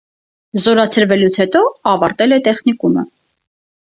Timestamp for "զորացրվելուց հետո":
0.61-1.61